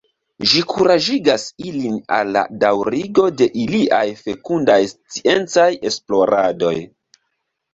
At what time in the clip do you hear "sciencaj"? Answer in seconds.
4.95-5.71